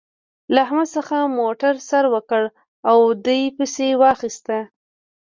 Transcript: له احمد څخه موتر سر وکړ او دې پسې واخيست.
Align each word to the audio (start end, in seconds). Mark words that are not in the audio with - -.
له 0.53 0.59
احمد 0.65 0.87
څخه 0.97 1.15
موتر 1.37 1.75
سر 1.89 2.05
وکړ 2.13 2.43
او 2.89 2.97
دې 3.25 3.41
پسې 3.57 3.87
واخيست. 4.01 4.47